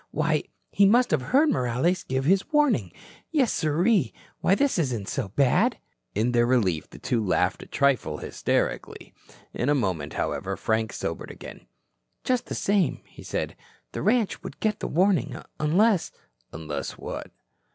[0.09, 2.91] Why, he must have heard Morales give his warning!
[3.29, 4.11] Yes, sirree.
[4.39, 5.77] Why this isn't so bad!"
[6.15, 9.13] In their relief, the two laughed a trifle hysterically.
[9.53, 11.67] In a moment, however, Frank sobered again.
[12.23, 13.55] "Just the same," he said,
[13.91, 16.11] "the ranch would get the warning, unless"
[16.51, 17.29] "Unless what?"